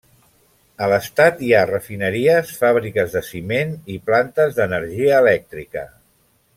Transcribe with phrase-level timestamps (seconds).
[0.85, 5.89] A l'estat hi ha refineries, fàbriques de ciment i plantes d'energia elèctrica.